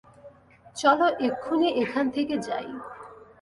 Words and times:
চলো 0.75 1.07
এক্ষুনি 1.27 1.67
এখান 1.83 2.05
থেকে 2.15 2.35
যাই। 2.47 2.67